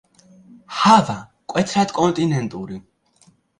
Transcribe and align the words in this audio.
ჰავა 0.77 1.17
მკვეთრად 1.19 1.95
კონტინენტური. 2.01 2.83